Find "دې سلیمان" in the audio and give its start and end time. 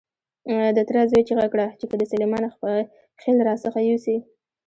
1.99-2.43